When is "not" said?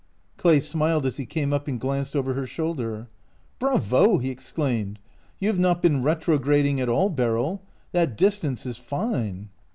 5.59-5.79